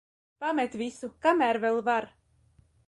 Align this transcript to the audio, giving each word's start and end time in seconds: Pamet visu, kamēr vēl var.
Pamet 0.43 0.77
visu, 0.83 1.11
kamēr 1.27 1.63
vēl 1.67 1.79
var. 1.91 2.13